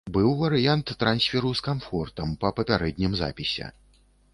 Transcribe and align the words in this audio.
Быў 0.13 0.29
варыянт 0.37 0.93
трансферу 1.03 1.53
з 1.61 1.65
камфортам, 1.69 2.35
па 2.43 2.53
папярэднім 2.61 3.11
запісе. 3.25 3.75